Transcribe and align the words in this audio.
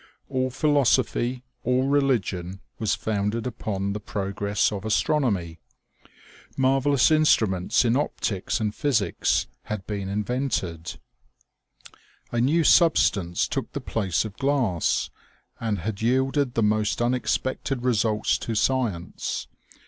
All 0.29 0.49
philosophy, 0.49 1.43
all 1.63 1.83
religion, 1.87 2.59
was 2.79 2.95
founded 2.95 3.45
upon 3.45 3.93
the 3.93 3.99
progress 3.99 4.71
of 4.71 4.83
astronomy. 4.83 5.59
Marvellous 6.57 7.11
instruments 7.11 7.85
in 7.85 7.95
optics 7.95 8.59
and 8.59 8.73
physics 8.73 9.45
had 9.65 9.85
been 9.85 10.07
ig8 10.07 10.11
OMEGA. 10.11 10.13
invented. 10.13 10.99
A 12.31 12.41
new 12.41 12.63
substance 12.63 13.47
took 13.47 13.73
the 13.73 13.79
place 13.79 14.25
of 14.25 14.37
glass, 14.37 15.11
and 15.59 15.77
had 15.81 16.01
yielded 16.01 16.55
the 16.55 16.63
most 16.63 16.99
unexpected 16.99 17.83
results 17.85 18.39
to 18.39 18.55
science. 18.55 19.45